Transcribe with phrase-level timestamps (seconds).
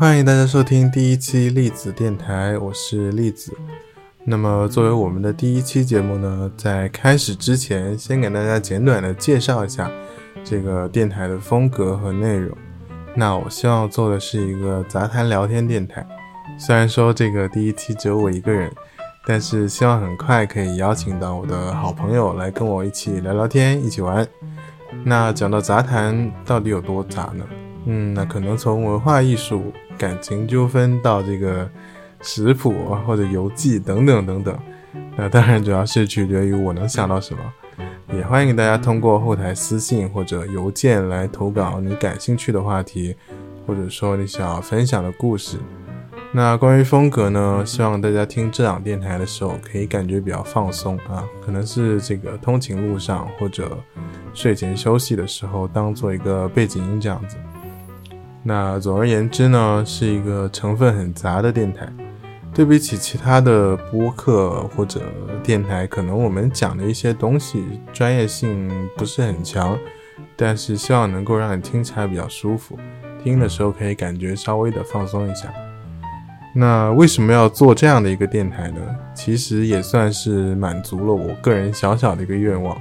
[0.00, 3.54] 欢迎大家收听第一期栗子电台，我是栗子。
[4.24, 9.90] 那么，作为我们的第一期节目呢，在开始之前，先给大家简短的介绍一下
[10.42, 12.56] 这个电台的风格和内容。
[13.14, 16.02] 那我希望做的是一个杂谈聊天电台。
[16.58, 18.72] 虽然说这个第一期只有我一个人，
[19.26, 24.26] 但是希望很快可以邀请到我的好朋友来跟我一起聊聊天，一起玩。
[25.04, 27.44] 那讲到杂谈，到底有多杂呢？
[27.92, 31.68] 嗯，那可能从文化艺术、感情纠纷到这个
[32.20, 32.72] 食谱
[33.04, 34.56] 或者游记等等等等，
[35.16, 37.42] 那当然主要是取决于我能想到什么。
[38.14, 43.16] 也欢迎大家通过后台私信或者邮件来投稿你感兴趣的话题，
[43.66, 45.58] 或者说你想要分享的故事。
[46.32, 53.76] 那关于风格呢，希望大家听这档电台的时候可以感觉比较放松啊，可能是这个通勤路上或者
[54.32, 57.36] 睡前休息的时候当做一个背景音这样子。
[58.42, 61.86] 那总而言之呢，是一个成分很杂的电台。
[62.52, 65.00] 对比起其他的播客或者
[65.42, 69.78] 电台，可能我们讲的一些东西专业性不是很强，
[70.36, 72.76] 但是希望能够让你听起来比较舒服，
[73.22, 75.52] 听的时候可以感觉稍微的放松一下。
[76.52, 78.80] 那为什么要做这样的一个电台呢？
[79.14, 82.76] 其实也算是满足了我个人小小的一个愿望。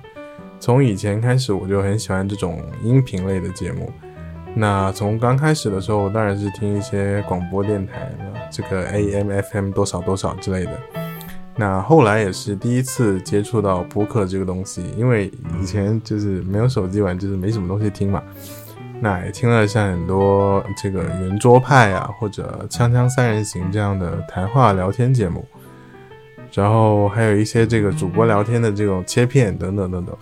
[0.60, 3.92] 从以前开始，我就很喜欢这种音频类的节目。
[4.56, 10.72] 那从刚开始的时候，当然是听一些广播电台的，这个 AM、FM 多少多少之类的。
[11.56, 18.24] 那后来也是第一次接触到播客这个东西，因为以前就是没有手机玩，就是没什么东西听嘛。
[19.00, 25.46] 那也听了像很多这个圆桌派啊，或者锵锵三人行这样的谈话聊天节目，
[26.52, 30.18] 然后还有一些这个主播聊天的这种切片等等等等。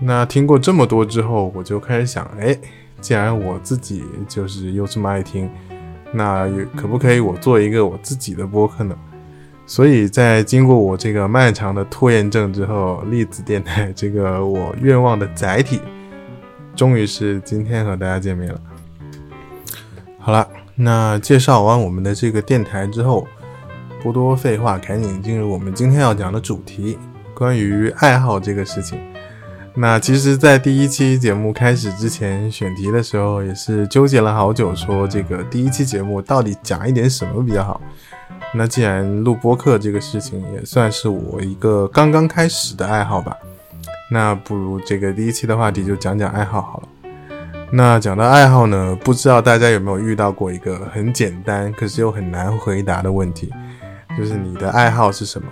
[0.00, 2.58] 那听过这么多之后，我就开始想，哎。
[3.02, 5.50] 既然我自己就是又这么爱听，
[6.12, 8.96] 那可不可以我做一个我自己的播客呢？
[9.66, 15.80] 所以在经过我这个漫长的拖延症之后，粒子电台这个我愿望的载体，
[16.74, 18.60] 终于是今天和大家见面了。
[20.18, 23.26] 好了，那介绍完我们的这个电台之后，
[24.02, 26.98] 不多废话，赶紧进入我们今天要讲的主题——
[27.34, 28.98] 关于爱好这个事情。
[29.74, 37.80] 那其实，在第一期节目开始之前选题的时候，也是纠结了好久，说这个第一期节目到底讲一点什么比较好。
[38.54, 43.34] 那既然录播客这个事情也算是我一个刚刚开始的爱好吧，
[44.10, 46.88] 那不如这个第一期的话题就讲讲爱好好了。
[47.72, 53.50] 那讲到爱好呢，不知道大家有没有遇到过一个很简单，可是又很难回答的问题，
[54.18, 55.48] 就是你的爱好是什么？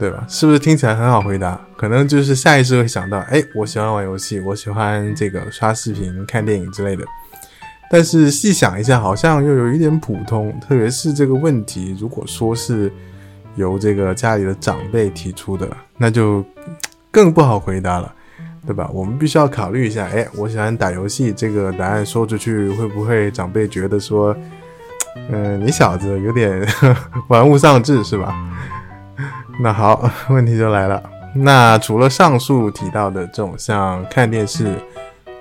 [0.00, 0.24] 对吧？
[0.26, 1.60] 是不是听起来很好回答？
[1.76, 7.04] 可能就是下意识会想到，哎，我喜欢玩游戏，我喜欢这个刷视频、看电影之类的。
[7.90, 10.58] 但是细想一下，好像又有一点普通。
[10.58, 12.90] 特别是这个问题，如果说是
[13.56, 15.68] 由这个家里的长辈提出的，
[15.98, 16.42] 那就
[17.10, 18.10] 更不好回答了，
[18.66, 18.88] 对吧？
[18.94, 24.34] 我们必须要考虑一下，哎，我喜欢打游戏，这个答案说出去会不会长辈觉得说，
[25.30, 26.66] 嗯，你小子有点
[27.28, 28.34] 玩物丧志，是吧？
[29.62, 31.02] 那好，问题就来了。
[31.34, 34.72] 那除了上述提到的这种像看电视、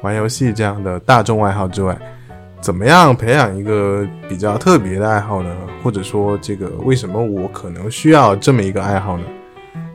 [0.01, 1.97] 玩游戏这样的大众爱好之外，
[2.59, 5.55] 怎么样培养一个比较特别的爱好呢？
[5.81, 9.23] 或者说，这个为什么我可能需要这么一个爱好呢？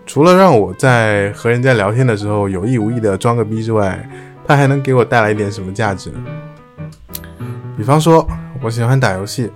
[0.07, 4.09] 除了让我在和人家聊天的时候有意无意的装个逼之外，
[4.47, 6.25] 它还能给我带来一点什么价值呢？
[7.77, 8.27] 比方说，
[8.63, 9.53] 我喜欢打游戏，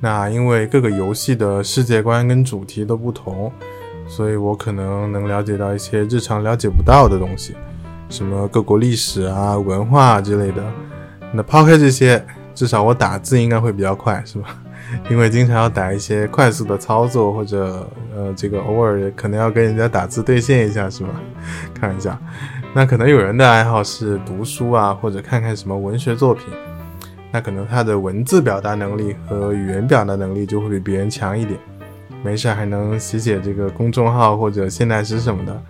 [0.00, 3.50] 那因为各个游戏的世界观跟主题都不同。
[4.14, 7.54] 所以我可能能了解到一些日常了解不到的东西，
[8.10, 10.62] 什么各国历史啊、文化之类的。
[11.32, 12.22] 那抛开这些，
[12.54, 14.48] 至少我打字应该会比较快，是吧？
[15.08, 21.08] 因为经常要打一些快速的操作，或者呃，这个偶尔可能要跟人家打字兑现一下，是吧？
[21.72, 22.14] 开玩笑。
[22.74, 26.44] 那可能有人的爱好是读书啊，或者看看什么文学作品，
[27.32, 31.58] 那可能他的文字表达能力和语言表达能力就会比别人强一点。
[32.22, 35.62] 没事，还能写写这个公众号或者现代诗什么的。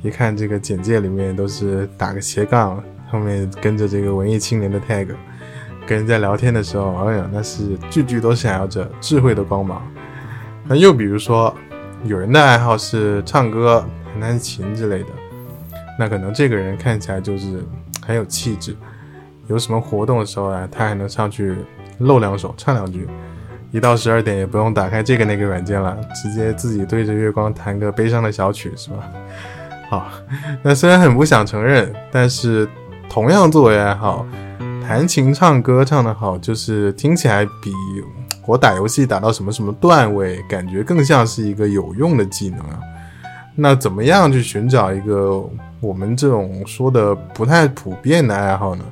[0.00, 2.80] 一看这个简介里面都是打个斜杠，
[3.10, 5.08] 后面跟着这个文艺青年的 tag，
[5.86, 9.82] 跟人家聊天的时候，哎呀，那是句句都闪耀着智慧的光芒。
[10.68, 11.52] 那又比如说，
[12.04, 15.08] 有人的爱好是唱歌、弹弹琴之类的，
[15.98, 17.64] 那可能这个人看起来就是
[18.06, 18.76] 很有气质，
[19.48, 21.56] 有什么活动的时候啊，他还能上去
[21.98, 23.08] 露两手，唱两句。
[23.70, 28.96] 一到十二点也不用打开这个那个软件了，直接自己对着月光弹个悲伤的小曲，是吧？
[29.90, 30.10] 好，
[30.62, 32.68] 那虽然很不想承认，但是
[33.08, 34.26] 同样作为爱好，
[34.86, 37.72] 弹琴唱歌唱得好，就是听起来比
[38.46, 42.80] 我打游戏打到什么什么段位，感觉更像是一个有用的技能啊。
[43.54, 45.42] 那怎么样去寻找一个
[45.80, 48.84] 我们这种说的不太普遍的爱好呢？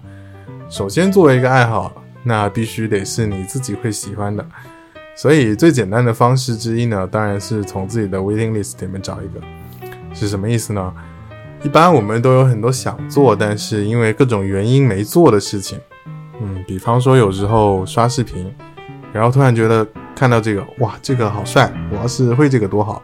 [0.68, 1.92] 首先，作为一个爱好，
[2.26, 4.44] 那必须得是你自己会喜欢的。
[5.14, 9.40] 所以最简单的方式之一呢，当然是从自己的 waiting list 里面找一个。
[10.12, 10.92] 是什么意思呢？
[11.62, 15.78] 一般我们都有很多想做，但是因为各种原因没做的事情。
[16.40, 18.52] 嗯，比方说有时候刷视频，
[19.12, 23.02] 然后突然觉得看到这个，哇，这个好帅，我要是会这个多好。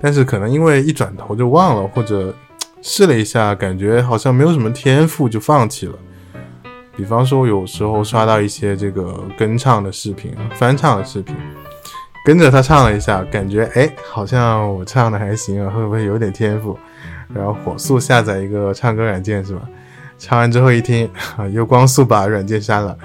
[0.00, 2.34] 但是可能因为一转头就忘了，或者
[2.80, 5.94] 试了一下，感觉好像没有什么天赋，就放弃了。
[6.96, 11.34] 比方说，有时候刷到一些这个跟唱的视频、翻唱的视频，
[12.24, 16.78] 跟着他唱了一下，感觉哎，好像我唱的还行啊，会不会有点天赋？
[17.32, 19.62] 然后火速下载一个唱歌软件，是吧？
[20.18, 21.10] 唱完之后一听，
[21.50, 22.96] 又光速把软件删了。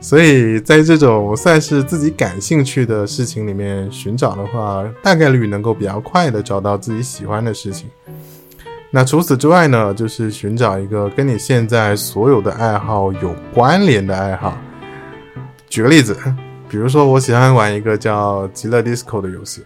[0.00, 7.90] 所以在这种算是自己感兴趣的事情里面寻找的话，大概率能够比较快的找到自己喜欢的事情。
[8.96, 14.56] 那除此之外呢，就是寻找一个跟你现在所有的爱好有关联的爱好。
[15.68, 16.16] 举个例子，
[16.68, 19.64] 比如说我喜欢玩一个叫《极乐 DISCO》的游戏，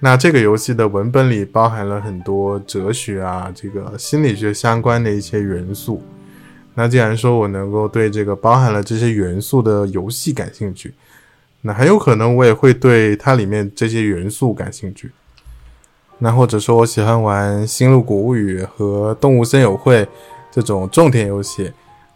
[0.00, 6.02] 那这个游戏的文本里包含了很多哲学啊，这个心理学相关的一些元素。
[6.74, 10.92] 那既然说我能够对这个包含了这些元素的游戏感兴趣，
[11.62, 15.10] 那很有可能我也会对它里面这些元素感兴趣。
[16.24, 20.04] 那或者说我喜欢玩《星露谷物语》和《动物森友会》
[20.52, 21.72] 这种种田游戏，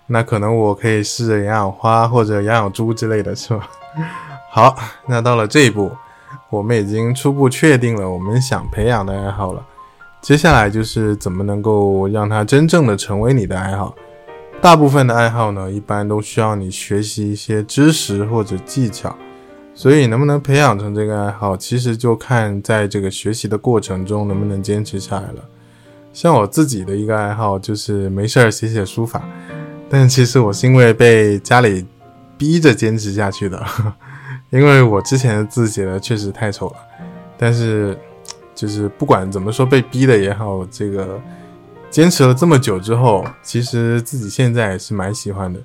[0.06, 3.69] 那可能我可以试着养养花或者养养猪之类的是吧？
[4.49, 4.76] 好，
[5.08, 5.91] 那到了这一步，
[6.50, 9.67] 我们已经初步确定了我们想培养的爱好了。
[10.20, 13.93] 接下来就是怎么能够让它真正的成为你的爱好。
[14.62, 19.17] 大部分的爱好呢，一般都需要你学习一些知识或者技巧，
[19.76, 25.44] 所以能不能培养成这个爱好，其实就看在这个学习的过程中能不能坚持下来了。
[26.14, 29.23] 像我自己的一个爱好就是没事儿写写书法，
[29.90, 31.87] 但其实我是因为被家里
[32.38, 33.62] 逼着坚持下去的，
[34.49, 36.76] 因为我之前的字写的确实太丑了。
[37.37, 37.96] 但是，
[38.55, 41.20] 就是不管怎么说被逼的也好，这个。
[41.88, 45.58] 坚持了这么久之后，其实自己现在也是蛮喜欢的，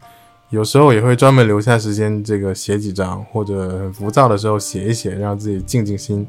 [0.51, 6.27] 有时候也会专门留下时间，这个写几张，或者很浮躁的时候写一写，让自己静静心。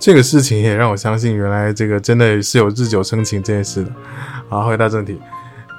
[0.00, 3.90] 这个事情也让我相信，原来这个真的是有日久生情这件事的。
[4.48, 5.16] 好，回到正题，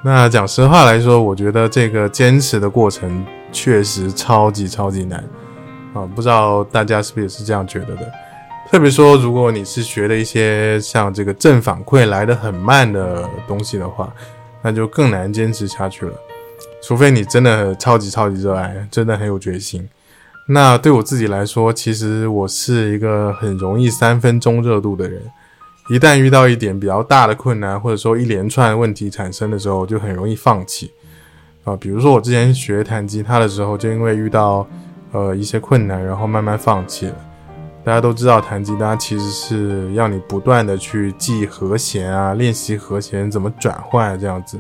[0.02, 5.22] 那讲实话来说，我觉得这个坚持的过程确实超级超级难
[5.94, 8.10] 啊，不知道大家是不是也是这样觉得的？
[8.72, 14.10] 特别说，如果你是学的一些像这个正反馈来的很慢的东西的话，
[14.62, 16.14] 那就更难坚持下去了。
[16.86, 19.88] 除非你真的超级超级热爱，真的很有决心。
[20.50, 25.22] 那对我自己来说，其实我是一个很容易三分钟热度的人。
[25.90, 30.92] 一旦遇到一点比较大的困难，或者说一连串问题产生的时候，就很容易放弃。
[31.64, 34.68] 啊，比如说我之前学弹吉他的时候，就因为遇到
[35.14, 37.16] 呃一些困难，然后慢慢放弃了。
[37.86, 44.58] 大家都知道，弹吉他其实是要你不断的去记和弦啊，练习和弦怎么转换，这样子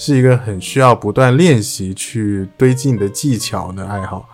[0.00, 4.26] 是一个很需要不断练习去堆积你的技巧的爱好，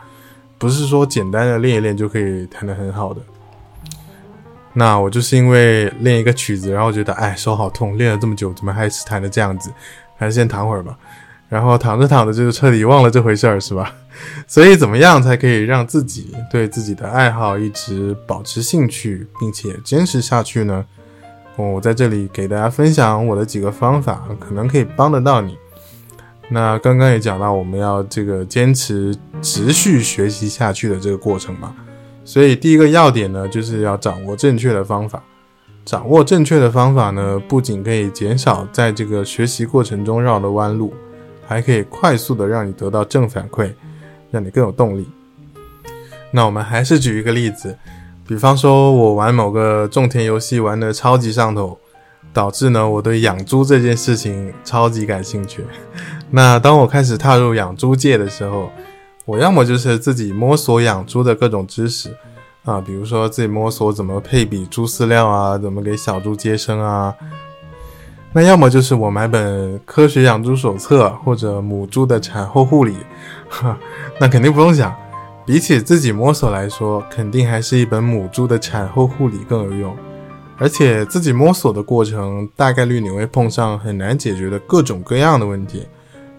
[0.58, 3.20] 不是说简单的练一练就可以弹得很好的。
[4.73, 9.68] 那我就是因为练一个曲子，然后觉得哎手好痛，练了这么久怎么还是弹的这样子，
[10.16, 10.96] 还是先躺会儿吧。
[11.49, 13.92] 然后躺着躺着就彻底忘了这回事儿，是吧？
[14.46, 20.87] 所以怎么样才可以让自己对自己的爱好一直保持兴趣，并且坚持下去呢？
[21.56, 25.56] 我在这里给大家分享我的几个方法，可能可以帮得到你。
[26.48, 31.75] 那刚刚也讲到，我们要这个坚持持续学习下去的这个过程嘛。
[32.25, 35.22] 所以第一个要点呢，就是要掌握正确的方法。
[35.84, 40.94] 掌握正确的方法呢，不仅可以减少在这个学习过程中绕的弯路。
[41.48, 43.72] 还可以快速的让你得到正反馈，
[44.32, 45.08] 让你更有动力。
[46.32, 47.78] 那我们还是举一个例子，
[48.26, 51.78] 比方说我玩某个种田游戏玩的超级上头，
[52.33, 55.64] 导致呢我对养猪这件事情超级感兴趣。
[56.30, 58.71] 那当我开始踏入养猪界的时候，
[59.25, 62.16] 我要么就是自己摸索养猪的各种知识
[62.64, 67.14] 啊，比如说自己摸索怎么配比猪饲料啊，怎么给小猪接生啊。
[68.33, 72.97] 那要么就是我买本科学养猪手册或者母猪的产后护理，
[74.21, 74.95] 那肯定不用想，
[75.46, 79.96] 比起自己摸索来说，肯定还是一本母猪的产后护理更有用。
[80.58, 85.86] 而且自己摸索的过程，大概率你会碰上很难解决的各种各样的问题，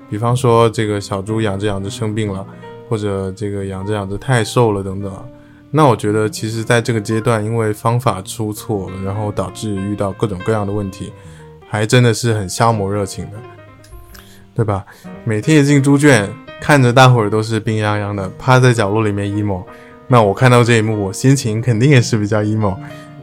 [0.10, 2.46] 比方说这个小猪养着养着生病了，
[2.90, 5.14] 或者这个养着养着太瘦了等等。
[5.70, 11.14] 那我觉得，其实在这个阶段，因为方法出错，然后导致遇到各种各样的问题，
[11.70, 13.38] 还真的是很消磨热情的，
[14.56, 14.86] 对吧？
[15.24, 16.28] 每天一进猪圈，
[16.60, 19.64] 看着大伙儿都是病殃殃的，趴在角落里面 emo，
[20.08, 22.76] 那我看到这一幕，我心情肯定也是比较 emo。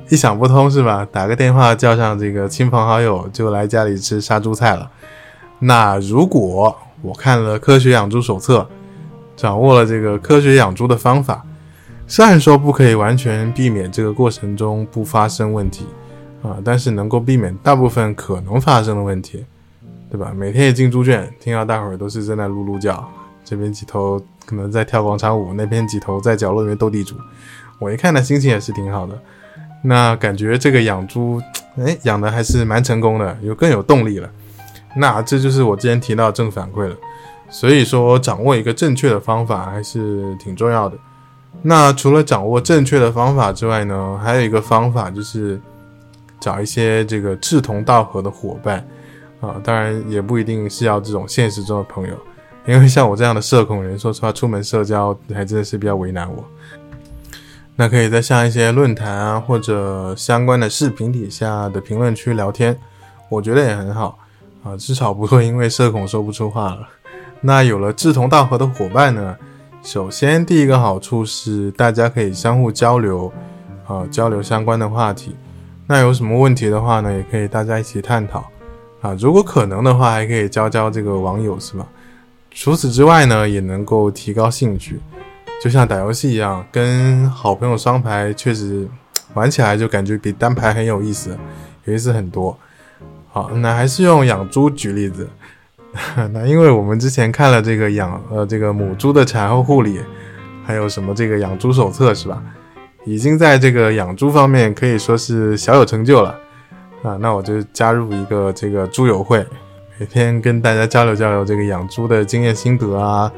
[0.09, 1.07] 一想不通是吧？
[1.11, 4.91] 打个电话叫上这个亲朋好友，就来家里吃杀猪菜了。
[5.59, 8.61] 那如果我看了《科学养猪手册》，
[9.37, 11.45] 掌握了这个科学养猪的方法。
[12.07, 15.87] 虽然说不可以完全避免这个过程中不发生问题，
[16.43, 19.43] 啊，但是能够避免大部分可能发生的问题，
[20.11, 20.33] 对吧？
[20.37, 23.11] 每天一进猪圈，听到大伙儿都是正在噜噜叫，
[23.45, 27.15] 这边几头可能在跳广场舞，那边几头在角落里面斗地主，
[27.79, 29.19] 我一看呢，心情也是挺好的。
[29.83, 31.41] 那感觉这个养猪，
[31.77, 34.31] 哎，养的还是蛮成功的，有更有动力了。
[34.97, 36.97] 那这就是我之前提到正反馈了。
[37.51, 40.97] 所以说，掌握一个正确的方法还是挺重要的。
[41.63, 45.61] 那除了掌握正确的方法之外呢，还有一个方法就是
[46.41, 48.85] 找一些这个志同道合的伙伴
[49.41, 52.17] 啊，当然也不一定是要这种现实中的朋友，
[52.67, 56.45] 因为像我这样的社恐人，说实话出门社交还真的是比较为难我。
[57.77, 62.79] 那可以在像一些论坛啊或者相关的视频底下的评论区聊天，
[63.29, 64.19] 我觉得也很好
[64.63, 66.89] 啊，至少不会因为社恐说不出话了。
[67.41, 69.37] 那有了志同道合的伙伴呢？
[69.83, 73.31] 首先，第一个好处是大家可以相互交流，
[73.87, 75.37] 啊，交流相关的话题。
[75.87, 78.49] 那有什么问题的话呢，也可以大家一起探讨，
[79.03, 81.87] 啊，如果可能的话，还可以交交这个网友，是吧？
[82.55, 85.01] 除此之外呢，也能够提高兴趣，
[85.63, 88.89] 就像打游戏一样，跟好朋友双排，确实
[89.35, 91.37] 玩起来就感觉比单排很有意思，
[91.85, 92.57] 有意思很多。
[93.31, 95.29] 好，那还是用养猪举例子。
[96.33, 100.01] 那因为我们之前看了这个养呃这个母猪的产后护理，
[100.65, 102.43] 还有什么这个养猪手册是吧？
[103.05, 106.35] 已经在这个养猪方面可以说是小有成就了
[107.03, 107.17] 啊。
[107.21, 109.47] 那我就加入一个这个猪友会，
[110.05, 113.33] 每天跟大家交流交流这个养猪的经验心得啊，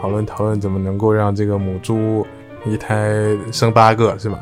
[0.00, 2.24] 讨论讨论怎么能够让这个母猪
[2.64, 4.38] 一胎生八个是吧？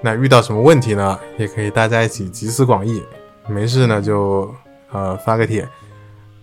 [0.00, 1.16] 那遇到什么问题呢？
[1.36, 3.00] 也可以大家一起集思广益，
[3.46, 4.52] 没事呢就
[4.90, 5.64] 呃发个帖。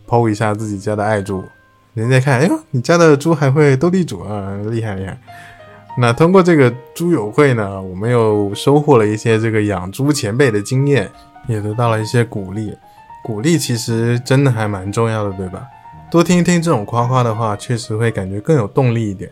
[0.08, 1.44] 剖一下自己家的爱猪，
[1.94, 5.20] 人家看，哎呦，你家的猪还会斗地主啊，厉害厉害。
[5.98, 11.12] 那通过这个猪友会呢，我们又收获了一些这个养猪前辈的经验，
[11.50, 12.74] 也得到了一些鼓励。
[13.26, 15.66] 鼓励其实真的还蛮重要的，对吧？
[16.12, 19.32] 多听一听这种夸夸的话，确实会感觉更有动力一点。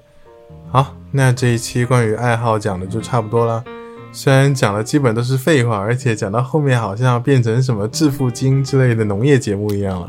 [0.71, 3.63] 好，那这一期关于爱好讲的就差不多了。
[4.11, 10.07] 虽然讲的基本都是废话，而且讲到后面好像变成什么致富经之类的农业节目一样了。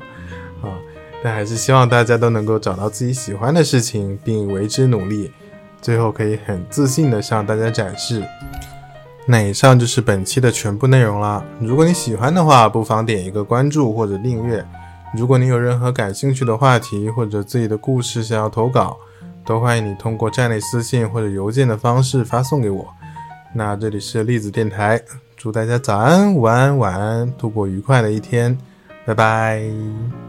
[0.62, 0.72] 啊，
[1.22, 5.30] 但还是希望大家都能够找到自己喜欢的事情，并为之努力，
[5.82, 8.24] 最后可以很自信的向大家展示。
[9.26, 11.42] 那以上就是本期的全部内容啦。
[11.58, 14.64] 如果你喜欢的话，不妨点一个关注或者订阅。
[15.16, 18.96] 如果你有任何感兴趣的话题或者自己的故事想要投稿，
[19.46, 22.86] 都欢迎你通过站内私信或者邮件的方式发送给我。
[23.54, 25.00] 那这里是栗子电台，
[25.36, 28.58] 祝大家早安、午安、晚安，度过愉快的一天，
[29.06, 30.23] 拜拜。